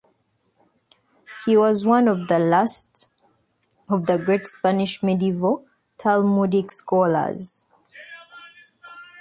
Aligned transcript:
He 1.45 1.55
was 1.55 1.85
one 1.85 2.07
of 2.07 2.27
the 2.27 2.39
last 2.39 3.07
of 3.87 4.07
the 4.07 4.17
great 4.17 4.47
Spanish 4.47 5.03
medieval 5.03 5.67
talmudic 5.99 6.71
scholars. 6.71 7.67